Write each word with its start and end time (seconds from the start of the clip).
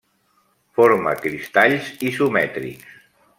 Forma 0.79 1.13
cristalls 1.19 1.93
isomètrics. 2.13 2.97